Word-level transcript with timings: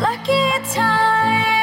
lucky 0.00 0.74
time. 0.74 1.53